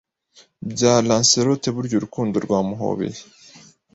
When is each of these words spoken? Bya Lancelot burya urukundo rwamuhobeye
Bya 0.71 0.93
Lancelot 1.07 1.63
burya 1.75 1.95
urukundo 1.97 2.35
rwamuhobeye 2.45 3.19